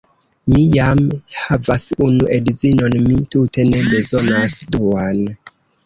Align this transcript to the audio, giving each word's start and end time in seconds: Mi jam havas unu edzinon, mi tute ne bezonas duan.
Mi 0.53 0.61
jam 0.77 1.01
havas 1.41 1.85
unu 2.07 2.31
edzinon, 2.39 2.99
mi 3.07 3.21
tute 3.39 3.71
ne 3.71 3.87
bezonas 3.95 4.61
duan. 4.77 5.27